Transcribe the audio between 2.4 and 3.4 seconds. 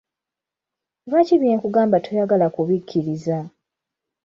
kubikkiriza?